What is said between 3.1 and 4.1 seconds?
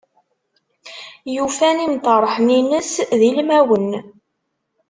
d ilmawen.